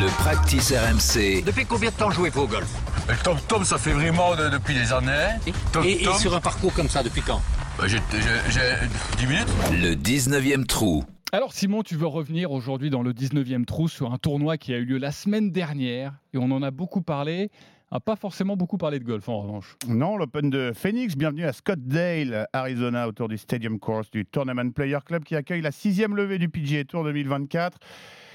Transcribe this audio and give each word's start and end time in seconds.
Le 0.00 0.06
practice 0.18 0.72
RMC. 0.72 1.42
Depuis 1.44 1.64
combien 1.64 1.90
de 1.90 1.94
temps 1.94 2.10
jouez-vous 2.10 2.42
au 2.42 2.46
golf? 2.46 2.68
Le 3.08 3.14
Tom 3.22 3.36
Tom, 3.48 3.64
ça 3.64 3.78
fait 3.78 3.92
vraiment 3.92 4.34
de- 4.34 4.48
depuis 4.50 4.74
des 4.74 4.92
années. 4.92 5.36
Tom 5.72 5.84
et, 5.84 5.92
et 6.02 6.04
Tom, 6.04 6.14
sur 6.14 6.34
un 6.34 6.40
parcours 6.40 6.72
comme 6.74 6.88
ça, 6.88 7.02
depuis 7.02 7.22
quand? 7.22 7.40
Bah, 7.78 7.84
j'ai 7.86 7.98
j'ai- 8.12 8.50
j'ai 8.50 9.16
10 9.18 9.26
minutes. 9.26 9.48
Le 9.72 9.94
19e 9.94 10.64
trou. 10.66 11.04
Alors 11.32 11.52
Simon, 11.52 11.82
tu 11.82 11.96
veux 11.96 12.06
revenir 12.06 12.52
aujourd'hui 12.52 12.90
dans 12.90 13.02
le 13.02 13.12
19e 13.12 13.64
trou 13.64 13.88
sur 13.88 14.12
un 14.12 14.18
tournoi 14.18 14.56
qui 14.56 14.72
a 14.72 14.78
eu 14.78 14.84
lieu 14.84 14.98
la 14.98 15.12
semaine 15.12 15.50
dernière 15.50 16.12
et 16.32 16.38
on 16.38 16.50
en 16.50 16.62
a 16.62 16.70
beaucoup 16.70 17.02
parlé. 17.02 17.50
On 17.90 17.96
n'a 17.96 18.00
pas 18.00 18.16
forcément 18.16 18.56
beaucoup 18.56 18.78
parlé 18.78 18.98
de 18.98 19.04
golf 19.04 19.28
en 19.28 19.40
revanche. 19.40 19.76
Non, 19.88 20.16
l'Open 20.16 20.50
de 20.50 20.72
Phoenix. 20.74 21.16
Bienvenue 21.16 21.44
à 21.44 21.52
Scottsdale, 21.52 22.48
Arizona, 22.52 23.06
autour 23.06 23.28
du 23.28 23.38
Stadium 23.38 23.78
Course 23.78 24.10
du 24.10 24.24
Tournament 24.24 24.72
Player 24.72 24.98
Club 25.04 25.22
qui 25.24 25.36
accueille 25.36 25.60
la 25.62 25.70
sixième 25.72 26.16
levée 26.16 26.38
du 26.38 26.48
PGA 26.48 26.84
Tour 26.84 27.04
2024. 27.04 27.78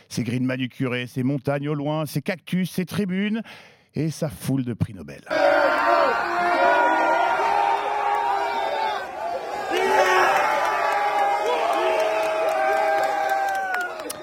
Ses 0.10 0.24
greens 0.24 0.46
manucurés, 0.46 1.06
ses 1.06 1.22
montagnes 1.22 1.70
au 1.70 1.76
loin, 1.76 2.08
ses 2.08 2.24
cactus, 2.24 2.72
ses 2.72 2.86
tribunes 2.86 3.44
et 3.94 4.10
sa 4.10 4.28
foule 4.28 4.66
de 4.66 4.74
prix 4.74 4.96
Nobel. 4.96 5.22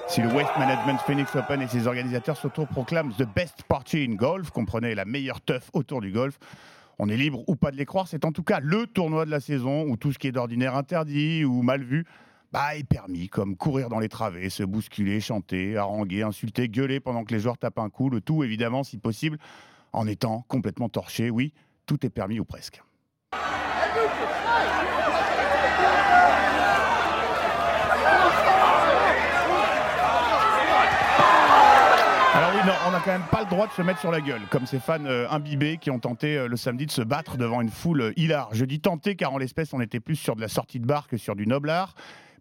Si 0.09 0.21
le 0.21 0.29
Waste 0.29 0.57
Management 0.57 0.99
Phoenix 1.05 1.35
Open 1.35 1.61
et 1.61 1.67
ses 1.67 1.85
organisateurs 1.87 2.37
s'autoproclament 2.37 3.13
The 3.13 3.27
Best 3.35 3.63
Party 3.67 4.03
in 4.09 4.15
Golf, 4.15 4.49
comprenez 4.49 4.95
la 4.95 5.05
meilleure 5.05 5.41
teuf 5.41 5.69
autour 5.73 6.01
du 6.01 6.11
golf, 6.11 6.39
on 6.99 7.07
est 7.07 7.15
libre 7.15 7.43
ou 7.47 7.55
pas 7.55 7.71
de 7.71 7.77
les 7.77 7.85
croire, 7.85 8.07
c'est 8.07 8.25
en 8.25 8.31
tout 8.31 8.41
cas 8.41 8.59
le 8.59 8.87
tournoi 8.87 9.25
de 9.25 9.31
la 9.31 9.39
saison 9.39 9.83
où 9.83 9.95
tout 9.95 10.11
ce 10.11 10.17
qui 10.17 10.27
est 10.27 10.31
d'ordinaire 10.31 10.75
interdit 10.75 11.45
ou 11.45 11.61
mal 11.61 11.83
vu 11.83 12.05
bah, 12.51 12.75
est 12.75 12.83
permis, 12.83 13.27
comme 13.27 13.57
courir 13.57 13.89
dans 13.89 13.99
les 13.99 14.09
travées, 14.09 14.49
se 14.49 14.63
bousculer, 14.63 15.19
chanter, 15.19 15.75
haranguer, 15.77 16.23
insulter, 16.23 16.69
gueuler 16.69 16.99
pendant 16.99 17.23
que 17.23 17.33
les 17.33 17.39
joueurs 17.39 17.57
tapent 17.57 17.79
un 17.79 17.89
coup, 17.89 18.09
le 18.09 18.21
tout 18.21 18.43
évidemment, 18.43 18.83
si 18.83 18.97
possible, 18.97 19.37
en 19.91 20.07
étant 20.07 20.45
complètement 20.47 20.89
torché. 20.89 21.29
Oui, 21.29 21.53
tout 21.85 22.05
est 22.05 22.09
permis 22.09 22.39
ou 22.39 22.45
presque. 22.45 22.81
Alors 32.33 32.51
oui, 32.53 32.61
non, 32.65 32.73
on 32.87 32.91
n'a 32.91 32.99
quand 32.99 33.11
même 33.11 33.21
pas 33.29 33.41
le 33.41 33.49
droit 33.49 33.67
de 33.67 33.73
se 33.73 33.81
mettre 33.81 33.99
sur 33.99 34.11
la 34.11 34.21
gueule, 34.21 34.41
comme 34.49 34.65
ces 34.65 34.79
fans 34.79 35.03
euh, 35.05 35.27
imbibés 35.29 35.77
qui 35.77 35.91
ont 35.91 35.99
tenté 35.99 36.37
euh, 36.37 36.47
le 36.47 36.55
samedi 36.55 36.85
de 36.85 36.91
se 36.91 37.01
battre 37.01 37.35
devant 37.35 37.61
une 37.61 37.71
foule 37.71 38.01
euh, 38.01 38.13
hilar. 38.15 38.49
Je 38.53 38.63
dis 38.63 38.79
tenter 38.79 39.15
car 39.15 39.33
en 39.33 39.37
l'espèce, 39.37 39.73
on 39.73 39.81
était 39.81 39.99
plus 39.99 40.15
sur 40.15 40.35
de 40.35 40.41
la 40.41 40.47
sortie 40.47 40.79
de 40.79 40.85
bar 40.85 41.07
que 41.07 41.17
sur 41.17 41.35
du 41.35 41.47
noble. 41.47 41.73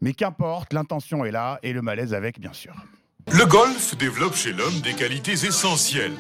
Mais 0.00 0.12
qu'importe, 0.12 0.72
l'intention 0.72 1.24
est 1.24 1.30
là 1.30 1.58
et 1.62 1.72
le 1.72 1.82
malaise 1.82 2.14
avec, 2.14 2.38
bien 2.38 2.52
sûr. 2.52 2.74
Le 3.32 3.44
golf 3.46 3.96
développe 3.96 4.34
chez 4.34 4.52
l'homme 4.52 4.80
des 4.82 4.92
qualités 4.92 5.32
essentielles. 5.32 6.14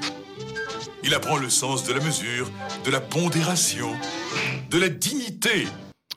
Il 1.04 1.14
apprend 1.14 1.36
le 1.36 1.48
sens 1.48 1.84
de 1.84 1.92
la 1.92 2.00
mesure, 2.00 2.50
de 2.84 2.90
la 2.90 3.00
pondération, 3.00 3.90
de 4.70 4.78
la 4.78 4.88
dignité. 4.88 5.66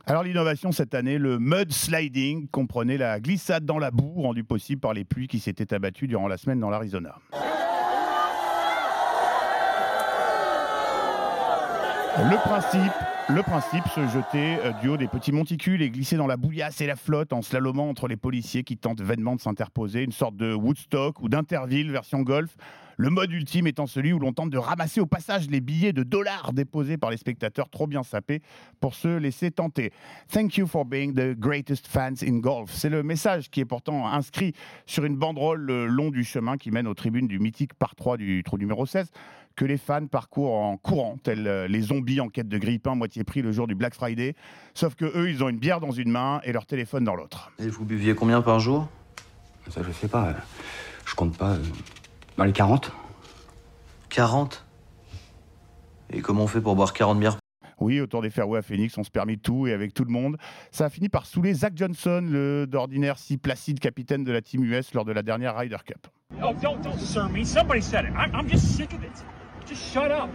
Alors 0.08 0.24
l'innovation 0.24 0.72
cette 0.72 0.96
année, 0.96 1.20
le 1.20 1.38
mud 1.38 1.72
sliding, 1.72 2.48
comprenait 2.48 2.98
la 2.98 3.20
glissade 3.20 3.66
dans 3.66 3.78
la 3.78 3.92
boue 3.92 4.24
rendue 4.24 4.44
possible 4.44 4.82
par 4.82 4.96
les 4.96 5.06
pluies 5.06 5.28
qui 5.28 5.40
s'étaient 5.40 5.72
abattues 5.72 6.08
durant 6.08 6.28
la 6.28 6.38
semaine 6.38 6.60
dans 6.60 6.72
l'Arizona. 6.72 7.16
Le 12.22 13.44
principe, 13.44 13.88
se 13.88 14.02
jeter 14.10 14.58
euh, 14.60 14.74
du 14.82 14.90
haut 14.90 14.98
des 14.98 15.08
petits 15.08 15.32
monticules 15.32 15.82
et 15.82 15.90
glisser 15.90 16.18
dans 16.18 16.28
la 16.28 16.36
bouillasse 16.36 16.82
et 16.82 16.88
la 16.88 16.98
flotte 16.98 17.32
en 17.32 17.42
slalomant 17.42 17.88
entre 17.88 18.10
les 18.10 18.18
policiers 18.18 18.64
qui 18.64 18.76
tentent 18.76 19.02
vainement 19.02 19.36
de 19.38 19.40
s'interposer, 19.42 20.04
une 20.04 20.12
sorte 20.12 20.36
de 20.36 20.54
Woodstock 20.54 21.22
ou 21.22 21.30
d'Interville 21.30 21.92
version 21.92 22.20
golf. 22.20 22.58
Le 22.98 23.10
mode 23.10 23.32
ultime 23.32 23.68
étant 23.68 23.88
celui 23.88 24.12
où 24.12 24.20
l'on 24.20 24.34
tente 24.34 24.50
de 24.50 24.58
ramasser 24.58 25.00
au 25.00 25.06
passage 25.06 25.50
les 25.50 25.62
billets 25.62 25.94
de 25.94 26.04
dollars 26.04 26.52
déposés 26.52 26.98
par 26.98 27.12
les 27.12 27.16
spectateurs 27.16 27.70
trop 27.70 27.88
bien 27.88 28.04
sapés 28.04 28.42
pour 28.82 28.96
se 28.96 29.08
laisser 29.08 29.52
tenter. 29.52 29.94
Thank 30.30 30.58
you 30.58 30.68
for 30.68 30.84
being 30.84 31.14
the 31.14 31.40
greatest 31.40 31.88
fans 31.88 32.16
in 32.22 32.40
golf. 32.40 32.72
C'est 32.74 32.90
le 32.90 33.02
message 33.02 33.50
qui 33.50 33.62
est 33.62 33.66
pourtant 33.66 34.06
inscrit 34.06 34.52
sur 34.86 35.06
une 35.06 35.16
banderole 35.16 35.62
le 35.62 35.86
long 35.86 36.10
du 36.10 36.26
chemin 36.26 36.58
qui 36.58 36.72
mène 36.72 36.88
aux 36.88 36.94
tribunes 36.94 37.28
du 37.30 37.40
mythique 37.40 37.74
par 37.76 37.96
3 37.96 38.18
du 38.18 38.44
trou 38.44 38.58
numéro 38.58 38.86
16 38.86 39.10
que 39.60 39.66
les 39.66 39.78
fans 39.78 40.08
parcourent 40.08 40.54
en 40.56 40.78
courant, 40.78 41.18
tels 41.22 41.46
euh, 41.46 41.68
les 41.68 41.82
zombies 41.82 42.22
en 42.22 42.30
quête 42.30 42.48
de 42.48 42.58
grille-pain 42.58 42.96
moitié 42.96 43.26
prix 43.26 43.42
le 43.42 43.52
jour 43.52 43.68
du 43.68 43.76
Black 43.76 43.94
Friday. 43.94 44.34
Sauf 44.74 44.96
que 44.96 45.04
eux, 45.04 45.30
ils 45.30 45.44
ont 45.44 45.50
une 45.50 45.60
bière 45.60 45.82
dans 45.82 45.92
une 45.92 46.10
main 46.10 46.40
et 46.46 46.54
leur 46.54 46.66
téléphone 46.66 47.04
dans 47.04 47.14
l'autre. 47.14 47.52
Et 47.60 47.68
vous 47.68 47.84
buviez 47.84 48.16
combien 48.16 48.42
par 48.42 48.62
jour? 48.62 48.88
Ça, 49.68 49.82
je 49.86 49.92
sais 49.92 50.08
pas. 50.08 50.30
euh, 50.30 50.34
Je 51.06 51.14
compte 51.14 51.38
pas. 51.38 51.58
Dans 52.38 52.46
les 52.46 52.54
40 52.54 52.90
40 54.08 54.64
Et 56.14 56.22
comment 56.22 56.44
on 56.44 56.48
fait 56.48 56.62
pour 56.62 56.78
boire 56.78 56.94
40 56.94 57.20
bières? 57.20 57.38
Oui, 57.82 58.00
autour 58.00 58.22
des 58.22 58.30
fairways 58.30 58.60
à 58.60 58.62
Phoenix, 58.62 58.98
on 58.98 59.04
se 59.04 59.12
permet 59.12 59.36
tout 59.36 59.68
et 59.68 59.74
avec 59.74 59.94
tout 59.94 60.06
le 60.06 60.12
monde. 60.12 60.38
Ça 60.72 60.86
a 60.86 60.90
fini 60.90 61.10
par 61.10 61.26
saouler 61.26 61.54
Zach 61.54 61.74
Johnson, 61.76 62.26
le 62.26 62.66
d'ordinaire 62.66 63.18
si 63.18 63.36
placide 63.36 63.82
capitaine 63.82 64.24
de 64.24 64.32
la 64.32 64.42
team 64.42 64.64
US 64.64 64.94
lors 64.94 65.04
de 65.04 65.12
la 65.12 65.22
dernière 65.22 65.58
Ryder 65.58 65.78
Cup. 65.86 66.08
Oh, 66.42 66.54
don't, 66.62 66.80
don't 66.82 66.98
sir 66.98 67.28
me. 67.28 67.44
Somebody 67.44 67.82
said 67.82 68.06
it. 68.06 68.12
I'm, 68.18 68.34
I'm 68.34 68.50
just 68.50 68.66
sick 68.78 68.94
of 68.94 69.04
it. 69.04 69.12
Just 69.70 69.94
shut 69.94 70.12
up. 70.12 70.30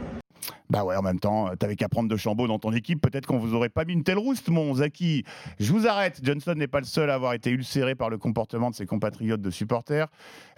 Bah 0.71 0.85
ouais, 0.85 0.97
en 0.97 1.03
même 1.03 1.19
temps, 1.19 1.49
euh, 1.49 1.57
t'avais 1.57 1.77
qu'à 1.77 1.89
prendre 1.89 2.09
de 2.09 2.17
Chambaud 2.17 2.47
dans 2.47 2.59
ton 2.59 2.73
équipe, 2.73 3.01
peut-être 3.01 3.27
qu'on 3.27 3.39
vous 3.39 3.55
aurait 3.55 3.69
pas 3.69 3.85
mis 3.85 3.93
une 3.93 4.05
telle 4.05 4.19
rouste, 4.19 4.49
mon 4.49 4.75
Zaki. 4.75 5.25
Je 5.59 5.73
vous 5.73 5.87
arrête, 5.87 6.21
Johnson 6.23 6.55
n'est 6.57 6.69
pas 6.69 6.79
le 6.79 6.87
seul 6.87 7.11
à 7.11 7.15
avoir 7.15 7.33
été 7.35 7.51
ulcéré 7.51 7.95
par 7.95 8.11
le 8.11 8.19
comportement 8.19 8.71
de 8.71 8.75
ses 8.75 8.87
compatriotes 8.87 9.41
de 9.41 9.51
supporters. 9.51 10.07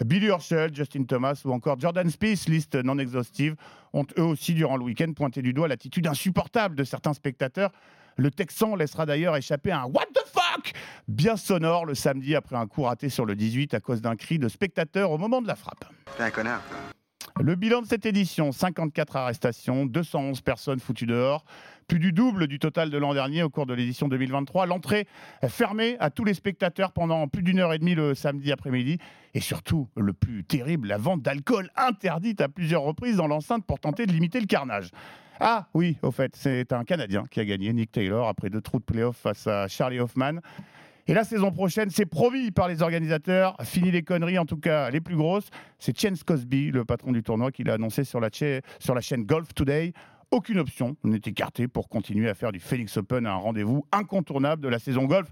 Billy 0.05 0.29
Horschel, 0.29 0.75
Justin 0.75 1.05
Thomas 1.05 1.41
ou 1.45 1.53
encore 1.53 1.81
Jordan 1.81 2.09
Spieth, 2.09 2.47
liste 2.49 2.75
non 2.77 2.99
exhaustive, 2.99 3.57
ont 3.95 4.07
eux 4.19 4.23
aussi, 4.23 4.55
durant 4.55 4.77
le 4.77 4.85
week-end, 4.85 5.13
pointé 5.15 5.43
du 5.43 5.53
doigt 5.53 5.69
l'attitude 5.69 6.07
insupportable 6.07 6.77
de 6.77 6.85
certains 6.85 7.15
spectateurs. 7.15 7.73
Le 8.17 8.31
Texan 8.31 8.77
laissera 8.77 9.07
d'ailleurs 9.07 9.37
échapper 9.37 9.73
un 9.73 9.85
What 9.85 10.07
the 10.15 10.25
fuck 10.27 10.73
bien 11.09 11.37
sonore 11.37 11.85
le 11.85 11.95
samedi 11.95 12.35
après 12.35 12.57
un 12.57 12.67
coup 12.67 12.83
raté 12.83 13.09
sur 13.09 13.27
le 13.27 13.35
18 13.35 13.75
à 13.75 13.81
cause 13.81 14.01
d'un 14.01 14.17
cri 14.17 14.39
de 14.39 14.49
spectateur 14.49 15.11
au 15.11 15.19
moment 15.19 15.43
de 15.43 15.47
la 15.47 15.57
frappe. 15.57 15.85
T'es 16.17 16.25
un 16.25 16.31
connard, 16.31 16.63
Le 17.39 17.55
bilan 17.55 17.83
de 17.83 17.87
cette 17.87 18.07
édition, 18.07 18.51
54 18.51 19.15
arrestations, 19.17 19.85
211 19.85 20.41
personnes 20.41 20.81
foutues 20.81 21.05
dehors, 21.05 21.45
plus 21.87 21.99
du 21.99 22.13
double 22.13 22.47
du 22.47 22.59
total 22.59 22.89
de 22.89 22.97
l'an 22.97 23.13
dernier 23.13 23.43
au 23.43 23.51
cours 23.51 23.67
de 23.67 23.75
l'édition 23.75 24.09
2023. 24.09 24.65
L'entrée 24.65 25.07
fermée 25.47 25.97
à 26.01 26.09
tous 26.09 26.25
les 26.25 26.33
spectateurs 26.33 26.93
pendant 26.93 27.29
plus 27.29 27.43
d'une 27.43 27.59
heure 27.59 27.75
et 27.75 27.79
demie 27.79 27.95
le 27.95 28.15
samedi 28.15 28.53
après-midi. 28.53 28.97
Et 29.35 29.41
surtout, 29.41 29.87
le 29.97 30.15
plus 30.15 30.45
terrible, 30.45 30.89
la 30.89 30.97
vente 30.97 31.21
d'alcool 31.21 31.69
interdite 31.77 32.41
à 32.41 32.49
plusieurs 32.49 32.83
reprises 32.83 33.17
dans 33.17 33.27
l'enceinte 33.27 33.67
pour 33.67 33.81
tenter 33.81 34.07
de 34.07 34.13
limiter 34.13 34.41
le 34.41 34.47
carnage. 34.47 34.91
Ah 35.39 35.67
oui, 35.75 35.99
au 36.01 36.13
fait, 36.13 36.35
c'est 36.35 36.73
un 36.73 36.85
Canadien 36.85 37.25
qui 37.31 37.41
a 37.41 37.45
gagné, 37.45 37.71
Nick 37.75 37.93
Taylor, 37.93 38.29
après 38.29 38.49
deux 38.49 38.63
trous 38.63 38.79
de 38.79 38.85
playoff 38.85 39.19
face 39.19 39.47
à 39.47 39.69
Charlie 39.69 40.01
Hoffman. 40.01 40.41
Et 41.09 41.15
la 41.15 41.23
saison 41.23 41.53
prochaine, 41.53 41.89
c'est 41.91 42.07
promis 42.07 42.51
par 42.51 42.67
les 42.67 42.83
organisateurs. 42.83 43.57
Fini 43.63 43.93
les 43.93 44.03
conneries, 44.03 44.39
en 44.39 44.45
tout 44.45 44.57
cas 44.57 44.91
les 44.91 45.01
plus 45.01 45.15
grosses. 45.15 45.49
C'est 45.79 45.97
Chance 45.99 46.25
Cosby, 46.25 46.73
le 46.73 46.85
patron 46.85 47.13
du 47.13 47.23
tournoi, 47.23 47.53
qui 47.53 47.63
l'a 47.63 47.75
annoncé 47.75 48.03
sur 48.03 48.19
la, 48.19 48.29
chaîne 48.31 49.25
Golf 49.25 49.55
Today. 49.55 49.93
Aucune 50.33 50.59
option 50.59 50.97
n'est 51.05 51.21
écartée 51.25 51.69
pour 51.69 51.89
continuer 51.89 52.29
à 52.29 52.35
faire 52.35 52.51
du 52.51 52.59
Phoenix 52.59 52.97
Open 52.97 53.25
un 53.25 53.37
rendez-vous 53.37 53.87
incontournable 53.93 54.61
de 54.63 54.69
la 54.69 54.81
saison 54.81 55.05
golf. 55.05 55.29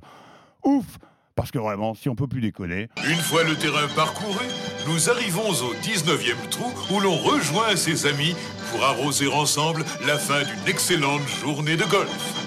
Ouf 0.62 0.98
Parce 1.34 1.50
que 1.50 1.58
vraiment, 1.58 1.94
si 1.94 2.08
on 2.08 2.14
peut 2.14 2.28
plus 2.28 2.40
déconner, 2.40 2.88
Une 3.08 3.16
fois 3.16 3.42
le 3.42 3.56
terrain 3.56 3.88
parcouru, 3.96 4.44
nous 4.86 5.10
arrivons 5.10 5.48
au 5.48 5.74
19e 5.82 6.48
trou 6.50 6.94
où 6.94 7.00
l'on 7.00 7.16
rejoint 7.16 7.74
ses 7.74 8.06
amis 8.06 8.36
pour 8.70 8.84
arroser 8.84 9.26
ensemble 9.26 9.84
la 10.06 10.18
fin 10.18 10.44
d'une 10.44 10.68
excellente 10.68 11.26
journée 11.42 11.76
de 11.76 11.84
golf. 11.84 12.43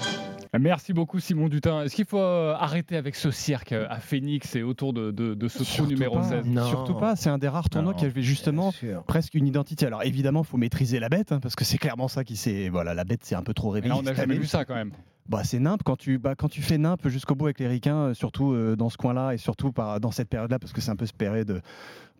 Merci 0.58 0.92
beaucoup 0.92 1.20
Simon 1.20 1.48
Dutin. 1.48 1.82
Est-ce 1.82 1.94
qu'il 1.94 2.04
faut 2.04 2.18
euh, 2.18 2.54
arrêter 2.58 2.96
avec 2.96 3.14
ce 3.16 3.30
cirque 3.30 3.72
euh, 3.72 3.86
à 3.90 3.98
Phoenix 4.00 4.54
et 4.56 4.62
autour 4.62 4.92
de, 4.92 5.10
de- 5.10 5.34
de 5.34 5.48
ce 5.48 5.62
trou 5.62 5.86
numéro 5.86 6.16
pas. 6.16 6.22
16 6.22 6.44
Surtout 6.68 6.94
pas, 6.94 7.16
c'est 7.16 7.28
un 7.30 7.38
des 7.38 7.48
rares 7.48 7.68
tournois 7.68 7.92
Non, 7.92 7.98
qui 7.98 8.04
avait 8.06 8.22
justement 8.22 8.72
presque 9.06 9.34
une 9.34 9.46
identité. 9.46 9.86
Alors 9.86 10.02
évidemment, 10.04 10.42
il 10.42 10.46
faut 10.46 10.56
maîtriser 10.56 11.00
la 11.00 11.08
bête, 11.08 11.32
hein, 11.32 11.40
parce 11.40 11.54
que 11.56 11.64
c'est 11.64 11.78
clairement 11.78 12.08
ça 12.08 12.24
qui 12.24 12.36
s'est. 12.36 12.68
Voilà, 12.68 12.94
la 12.94 13.04
bête, 13.04 13.20
c'est 13.24 13.34
un 13.34 13.42
peu 13.42 13.52
trop 13.54 13.68
Mais 13.68 13.74
réveillée. 13.80 13.94
là, 13.94 14.00
on 14.00 14.02
n'a 14.02 14.14
jamais 14.14 14.38
vu 14.38 14.46
ça 14.46 14.64
quand 14.64 14.74
même. 14.74 14.92
Bah, 15.28 15.42
c'est 15.44 15.58
nimp 15.58 15.82
quand 15.84 15.96
tu 15.96 16.18
bah, 16.18 16.34
quand 16.34 16.48
tu 16.48 16.62
fais 16.62 16.78
nimp 16.78 17.06
jusqu'au 17.08 17.34
bout 17.34 17.44
avec 17.46 17.60
les 17.60 17.68
ricains, 17.68 17.96
euh, 17.96 18.14
surtout 18.14 18.52
euh, 18.54 18.76
dans 18.76 18.88
ce 18.88 18.96
coin-là 18.96 19.32
et 19.34 19.36
surtout 19.36 19.72
par, 19.72 20.00
dans 20.00 20.10
cette 20.10 20.30
période-là, 20.30 20.58
parce 20.58 20.72
que 20.72 20.80
c'est 20.80 20.90
un 20.90 20.96
peu 20.96 21.04
cette 21.04 21.18
période 21.18 21.46
de 21.46 21.60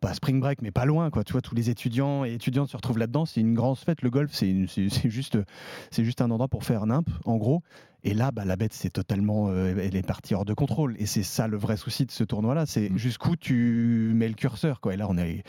pas 0.02 0.12
spring 0.12 0.38
break, 0.40 0.60
mais 0.60 0.70
pas 0.70 0.84
loin, 0.84 1.08
quoi. 1.10 1.24
Tu 1.24 1.32
vois, 1.32 1.40
tous 1.40 1.54
les 1.54 1.70
étudiants 1.70 2.24
et 2.26 2.34
étudiantes 2.34 2.68
se 2.68 2.76
retrouvent 2.76 2.98
là-dedans. 2.98 3.24
C'est 3.24 3.40
une 3.40 3.54
grande 3.54 3.78
fête. 3.78 4.02
Le 4.02 4.10
golf, 4.10 4.30
c'est 4.32 4.54
juste, 5.08 5.38
c'est 5.90 6.04
juste 6.04 6.20
un 6.20 6.30
endroit 6.30 6.48
pour 6.48 6.64
faire 6.64 6.84
nimp, 6.86 7.08
en 7.24 7.36
gros. 7.36 7.62
Et 8.04 8.14
là, 8.14 8.30
bah, 8.30 8.44
la 8.44 8.56
bête, 8.56 8.72
c'est 8.72 8.90
totalement, 8.90 9.48
euh, 9.48 9.74
elle 9.82 9.96
est 9.96 10.06
partie 10.06 10.34
hors 10.34 10.44
de 10.44 10.54
contrôle. 10.54 10.94
Et 10.98 11.06
c'est 11.06 11.22
ça 11.24 11.48
le 11.48 11.56
vrai 11.56 11.76
souci 11.76 12.06
de 12.06 12.10
ce 12.12 12.22
tournoi-là, 12.24 12.64
c'est 12.66 12.90
jusqu'où 12.96 13.34
tu 13.36 14.12
mets 14.14 14.28
le 14.28 14.34
curseur, 14.34 14.80
quoi. 14.80 14.94
Et 14.94 14.96
là, 14.96 15.06
on 15.08 15.18
est 15.18 15.42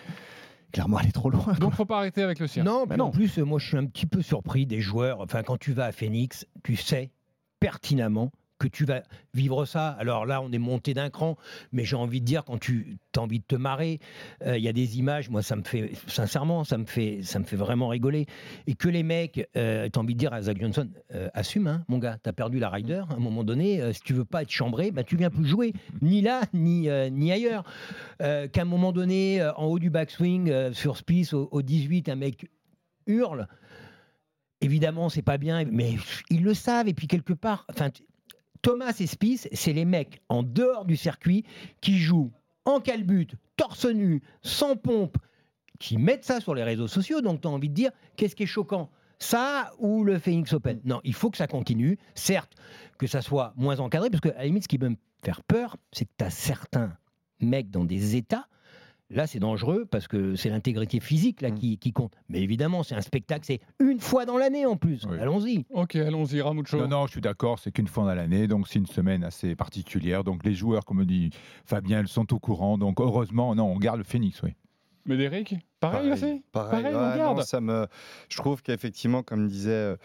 clairement 0.71 0.97
allé 0.97 1.11
trop 1.11 1.29
loin. 1.29 1.53
Donc 1.59 1.73
faut 1.73 1.85
pas 1.85 1.97
arrêter 1.99 2.23
avec 2.23 2.39
le 2.39 2.47
cirque. 2.47 2.65
Non, 2.65 2.85
Mais 2.87 2.93
puis 2.95 3.01
en 3.01 3.05
non. 3.05 3.11
plus, 3.11 3.37
euh, 3.39 3.43
moi, 3.43 3.59
je 3.59 3.67
suis 3.67 3.77
un 3.77 3.85
petit 3.85 4.05
peu 4.05 4.21
surpris 4.21 4.65
des 4.65 4.81
joueurs. 4.81 5.21
Enfin, 5.21 5.43
quand 5.43 5.57
tu 5.57 5.73
vas 5.73 5.85
à 5.85 5.91
Phoenix, 5.91 6.45
tu 6.63 6.75
sais 6.75 7.11
pertinemment 7.59 8.31
que 8.59 8.67
tu 8.67 8.85
vas 8.85 9.01
vivre 9.33 9.65
ça. 9.65 9.89
Alors 9.99 10.25
là, 10.25 10.41
on 10.41 10.51
est 10.51 10.59
monté 10.59 10.93
d'un 10.93 11.09
cran, 11.09 11.37
mais 11.71 11.85
j'ai 11.85 11.95
envie 11.95 12.21
de 12.21 12.25
dire, 12.25 12.43
quand 12.45 12.59
tu 12.59 12.97
as 13.15 13.19
envie 13.19 13.39
de 13.39 13.45
te 13.45 13.55
marrer, 13.55 13.99
euh, 14.45 14.57
il 14.57 14.63
y 14.63 14.67
a 14.67 14.73
des 14.73 14.99
images, 14.99 15.29
moi, 15.29 15.41
ça 15.41 15.55
me 15.55 15.63
fait, 15.63 15.91
sincèrement, 16.07 16.63
ça 16.63 16.77
me 16.77 16.85
fait, 16.85 17.21
vraiment 17.53 17.87
rigoler. 17.87 18.27
Et 18.67 18.75
que 18.75 18.89
les 18.89 19.03
mecs, 19.03 19.47
euh, 19.55 19.89
tu 19.91 19.97
as 19.97 20.01
envie 20.01 20.13
de 20.13 20.19
dire 20.19 20.33
à 20.33 20.41
Zach 20.43 20.59
Johnson, 20.59 20.89
euh, 21.15 21.29
assume, 21.33 21.67
hein, 21.67 21.83
mon 21.87 21.97
gars, 21.97 22.17
tu 22.21 22.29
as 22.29 22.33
perdu 22.33 22.59
la 22.59 22.69
rider, 22.69 23.03
à 23.09 23.13
un 23.13 23.19
moment 23.19 23.43
donné, 23.43 23.93
si 23.93 24.01
tu 24.01 24.13
veux 24.13 24.25
pas 24.25 24.43
être 24.43 24.51
chambré, 24.51 24.91
bah, 24.91 25.03
tu 25.03 25.15
viens 25.15 25.29
plus 25.29 25.45
jouer, 25.45 25.73
ni 26.01 26.21
là, 26.21 26.41
ni, 26.53 26.89
ailleurs. 26.89 27.63
Qu'à 28.19 28.61
un 28.61 28.65
moment 28.65 28.91
donné, 28.91 29.41
en 29.55 29.65
haut 29.65 29.79
du 29.79 29.89
backswing, 29.89 30.73
sur 30.73 30.97
Spice, 30.97 31.33
au, 31.33 31.47
au 31.51 31.61
18, 31.61 32.09
un 32.09 32.15
mec 32.15 32.49
hurle. 33.07 33.47
Évidemment, 34.61 35.07
c'est 35.07 35.21
pas 35.21 35.37
bien, 35.37 35.63
mais 35.65 35.95
ils 36.29 36.43
le 36.43 36.53
savent. 36.53 36.89
Et 36.89 36.93
puis 36.93 37.07
quelque 37.07 37.33
part, 37.33 37.65
enfin, 37.69 37.89
Thomas 38.61 38.95
et 38.99 39.07
Spice, 39.07 39.47
c'est 39.51 39.73
les 39.73 39.85
mecs 39.85 40.21
en 40.29 40.43
dehors 40.43 40.85
du 40.85 40.97
circuit 40.97 41.45
qui 41.81 41.97
jouent 41.97 42.31
en 42.65 42.79
calbute, 42.79 43.35
torse 43.55 43.85
nu, 43.85 44.21
sans 44.41 44.75
pompe, 44.75 45.17
qui 45.79 45.97
mettent 45.97 46.25
ça 46.25 46.41
sur 46.41 46.53
les 46.53 46.63
réseaux 46.63 46.87
sociaux. 46.87 47.21
Donc, 47.21 47.41
tu 47.41 47.47
as 47.47 47.51
envie 47.51 47.69
de 47.69 47.73
dire, 47.73 47.91
qu'est-ce 48.15 48.35
qui 48.35 48.43
est 48.43 48.47
choquant? 48.47 48.89
Ça 49.17 49.71
ou 49.79 50.03
le 50.03 50.19
Phoenix 50.19 50.53
Open? 50.53 50.79
Non, 50.83 51.01
il 51.03 51.13
faut 51.13 51.29
que 51.29 51.37
ça 51.37 51.47
continue. 51.47 51.97
Certes, 52.15 52.53
que 52.97 53.07
ça 53.07 53.21
soit 53.21 53.53
moins 53.55 53.79
encadré, 53.79 54.09
parce 54.09 54.21
que 54.21 54.29
à 54.29 54.39
la 54.39 54.45
limite, 54.45 54.63
ce 54.63 54.67
qui 54.67 54.77
peut 54.77 54.89
me 54.89 54.97
faire 55.23 55.43
peur, 55.43 55.77
c'est 55.91 56.05
que 56.05 56.11
tu 56.17 56.25
as 56.25 56.29
certains 56.29 56.97
mecs 57.39 57.71
dans 57.71 57.85
des 57.85 58.15
états. 58.15 58.47
Là, 59.11 59.25
c'est 59.25 59.39
dangereux 59.39 59.85
parce 59.89 60.07
que 60.07 60.35
c'est 60.35 60.49
l'intégrité 60.49 60.99
physique 60.99 61.41
là 61.41 61.49
qui, 61.49 61.79
qui 61.79 61.91
compte. 61.91 62.13
Mais 62.29 62.41
évidemment, 62.41 62.83
c'est 62.83 62.93
un 62.93 63.01
spectacle, 63.01 63.43
c'est 63.43 63.59
une 63.79 63.99
fois 63.99 64.25
dans 64.25 64.37
l'année 64.37 64.67
en 64.67 64.75
plus. 64.75 65.07
Allons-y. 65.19 65.65
Ok, 65.71 65.95
allons-y, 65.95 66.41
Ramucho. 66.41 66.77
Non, 66.77 66.87
non, 66.87 67.07
je 67.07 67.13
suis 67.13 67.21
d'accord, 67.21 67.57
c'est 67.57 67.71
qu'une 67.71 67.87
fois 67.87 68.05
dans 68.05 68.13
l'année, 68.13 68.47
donc 68.47 68.67
c'est 68.67 68.77
une 68.77 68.85
semaine 68.85 69.23
assez 69.23 69.55
particulière. 69.55 70.23
Donc 70.23 70.45
les 70.45 70.53
joueurs, 70.53 70.85
comme 70.85 71.03
dit 71.05 71.31
Fabien, 71.65 72.01
ils 72.01 72.07
sont 72.07 72.31
au 72.33 72.39
courant. 72.39 72.77
Donc 72.77 73.01
heureusement, 73.01 73.55
non, 73.55 73.65
on 73.65 73.77
garde 73.77 73.97
le 73.97 74.03
Phoenix, 74.03 74.43
oui. 74.43 74.53
Pareil, 75.79 76.11
aussi 76.11 76.43
Pareil, 76.51 76.83
Pareil, 76.83 76.95
on 76.95 77.09
ouais, 77.11 77.17
garde. 77.17 77.37
non, 77.37 77.43
ça 77.43 77.61
me, 77.61 77.87
je 78.27 78.35
trouve 78.37 78.61
qu'effectivement, 78.61 79.23
comme 79.23 79.47
disait, 79.47 79.71
euh, 79.71 79.95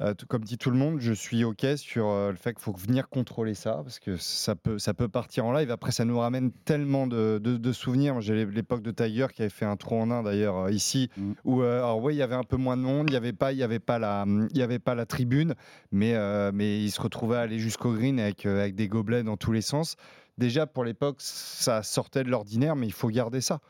euh, 0.00 0.12
tout- 0.14 0.26
comme 0.26 0.44
dit 0.44 0.58
tout 0.58 0.70
le 0.70 0.76
monde, 0.76 1.00
je 1.00 1.12
suis 1.14 1.44
ok 1.44 1.64
sur 1.76 2.08
euh, 2.08 2.30
le 2.30 2.36
fait 2.36 2.52
qu'il 2.52 2.62
faut 2.62 2.72
venir 2.74 3.08
contrôler 3.08 3.54
ça 3.54 3.80
parce 3.82 3.98
que 3.98 4.16
ça 4.18 4.54
peut, 4.54 4.78
ça 4.78 4.92
peut 4.92 5.08
partir 5.08 5.46
en 5.46 5.52
live. 5.52 5.70
Après, 5.70 5.92
ça 5.92 6.04
nous 6.04 6.18
ramène 6.18 6.52
tellement 6.52 7.06
de, 7.06 7.40
de- 7.42 7.56
de 7.56 7.72
souvenirs. 7.72 8.20
J'ai 8.20 8.44
l'époque 8.44 8.82
de 8.82 8.90
Tiger 8.90 9.28
qui 9.34 9.40
avait 9.42 9.48
fait 9.48 9.64
un 9.64 9.76
trou 9.76 9.96
en 9.96 10.10
un 10.10 10.22
d'ailleurs 10.22 10.68
ici, 10.70 11.08
où 11.44 11.62
euh, 11.62 11.78
alors 11.78 12.02
oui, 12.02 12.14
il 12.14 12.18
y 12.18 12.22
avait 12.22 12.34
un 12.34 12.44
peu 12.44 12.56
moins 12.58 12.76
de 12.76 12.82
monde, 12.82 13.06
il 13.08 13.12
n'y 13.12 13.16
avait 13.16 13.32
pas, 13.32 13.52
il 13.52 13.58
y 13.58 13.62
avait 13.62 13.78
pas 13.80 13.98
la, 13.98 14.26
il 14.28 14.56
y 14.58 14.62
avait 14.62 14.78
pas 14.78 14.94
la 14.94 15.06
tribune, 15.06 15.54
mais 15.90 16.14
mais 16.52 16.82
il 16.84 16.90
se 16.90 17.00
retrouvait 17.00 17.36
à 17.36 17.40
aller 17.40 17.58
jusqu'au 17.58 17.92
green 17.94 18.20
avec 18.20 18.44
avec 18.44 18.74
des 18.74 18.88
gobelets 18.88 19.22
dans 19.22 19.38
tous 19.38 19.52
les 19.52 19.62
sens. 19.62 19.96
Déjà 20.36 20.66
pour 20.66 20.84
l'époque, 20.84 21.16
ça 21.20 21.82
sortait 21.84 22.24
de 22.24 22.28
l'ordinaire, 22.28 22.74
mais 22.76 22.86
il 22.86 22.92
faut 22.92 23.08
garder 23.08 23.40
ça. 23.40 23.60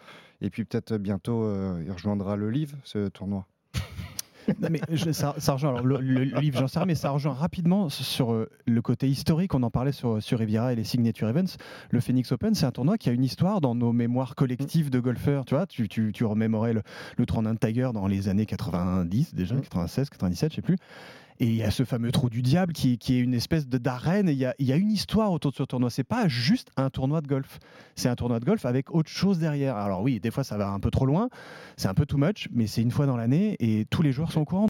Et 0.40 0.50
puis 0.50 0.64
peut-être 0.64 0.96
bientôt, 0.98 1.42
euh, 1.44 1.82
il 1.84 1.90
rejoindra 1.92 2.36
le 2.36 2.50
livre, 2.50 2.76
ce 2.84 3.08
tournoi. 3.08 3.46
Non, 4.60 4.68
mais 4.70 4.80
je- 4.92 5.10
ça, 5.12 5.34
ça 5.38 5.54
rejoint, 5.54 5.70
alors, 5.70 5.84
le, 5.86 5.98
le- 6.00 6.24
livre, 6.40 6.58
j'en 6.60 6.68
sais 6.68 6.78
rien, 6.78 6.84
mais 6.86 6.94
ça 6.94 7.08
rejoint 7.10 7.32
rapidement 7.32 7.88
sur 7.88 8.32
euh, 8.34 8.50
le 8.66 8.82
côté 8.82 9.08
historique. 9.08 9.54
On 9.54 9.62
en 9.62 9.70
parlait 9.70 9.92
sur, 9.92 10.22
sur 10.22 10.38
Riviera 10.38 10.72
et 10.72 10.76
les 10.76 10.84
Signature 10.84 11.28
Events. 11.30 11.56
Le 11.90 12.00
Phoenix 12.00 12.30
Open, 12.30 12.54
c'est 12.54 12.66
un 12.66 12.70
tournoi 12.70 12.98
qui 12.98 13.08
a 13.08 13.12
une 13.12 13.24
histoire 13.24 13.62
dans 13.62 13.74
nos 13.74 13.92
mémoires 13.94 14.34
collectives 14.34 14.90
de 14.90 15.00
golfeurs. 15.00 15.46
Tu 15.46 15.54
vois, 15.54 15.66
tu, 15.66 15.88
tu, 15.88 16.12
tu 16.12 16.24
remémorais 16.26 16.74
le, 16.74 16.82
le 17.16 17.24
31 17.26 17.54
de 17.54 17.58
Tiger 17.58 17.90
dans 17.94 18.06
les 18.06 18.28
années 18.28 18.44
90, 18.44 19.34
déjà, 19.34 19.56
96, 19.56 20.10
97, 20.10 20.50
je 20.50 20.56
sais 20.56 20.62
plus. 20.62 20.76
Et 21.40 21.46
il 21.46 21.54
y 21.54 21.62
a 21.62 21.70
ce 21.70 21.84
fameux 21.84 22.12
trou 22.12 22.30
du 22.30 22.42
diable 22.42 22.72
qui, 22.72 22.96
qui 22.96 23.16
est 23.16 23.18
une 23.18 23.34
espèce 23.34 23.66
de 23.66 23.78
d'arène. 23.78 24.28
Et 24.28 24.32
Il 24.32 24.38
y 24.38 24.44
a, 24.44 24.54
il 24.58 24.66
y 24.66 24.72
a 24.72 24.76
une 24.76 24.90
histoire 24.90 25.32
autour 25.32 25.50
de 25.50 25.56
ce 25.56 25.62
tournoi. 25.64 25.90
C'est 25.90 26.04
pas 26.04 26.28
juste 26.28 26.70
un 26.76 26.90
tournoi 26.90 27.20
de 27.20 27.26
golf. 27.26 27.58
C'est 27.96 28.08
un 28.08 28.14
tournoi 28.14 28.40
de 28.40 28.44
golf 28.44 28.64
avec 28.64 28.94
autre 28.94 29.10
chose 29.10 29.38
derrière. 29.38 29.76
Alors 29.76 30.02
oui, 30.02 30.20
des 30.20 30.30
fois 30.30 30.44
ça 30.44 30.56
va 30.56 30.70
un 30.70 30.80
peu 30.80 30.90
trop 30.90 31.06
loin, 31.06 31.28
c'est 31.76 31.88
un 31.88 31.94
peu 31.94 32.06
too 32.06 32.18
much, 32.18 32.48
mais 32.52 32.66
c'est 32.66 32.82
une 32.82 32.90
fois 32.90 33.06
dans 33.06 33.16
l'année 33.16 33.56
et 33.60 33.84
tous 33.84 34.02
les 34.02 34.12
joueurs 34.12 34.32
sont 34.32 34.40
au 34.40 34.44
courant. 34.44 34.62